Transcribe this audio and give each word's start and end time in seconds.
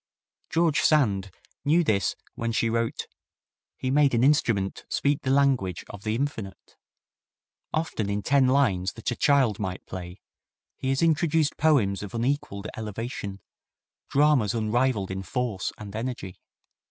George 0.49 0.79
Sand 0.79 1.29
knew 1.63 1.83
this 1.83 2.15
when 2.33 2.51
she 2.51 2.71
wrote, 2.71 3.05
"He 3.77 3.91
made 3.91 4.15
an 4.15 4.23
instrument 4.23 4.83
speak 4.89 5.21
the 5.21 5.29
language 5.29 5.85
of 5.91 6.01
the 6.03 6.15
infinite. 6.15 6.75
Often 7.71 8.09
in 8.09 8.23
ten 8.23 8.47
lines 8.47 8.93
that 8.93 9.11
a 9.11 9.15
child 9.15 9.59
might 9.59 9.85
play 9.85 10.19
he 10.75 10.89
has 10.89 11.03
introduced 11.03 11.55
poems 11.55 12.01
of 12.01 12.15
unequalled 12.15 12.65
elevation, 12.75 13.41
dramas 14.09 14.55
unrivalled 14.55 15.11
in 15.11 15.21
force 15.21 15.71
and 15.77 15.95
energy. 15.95 16.39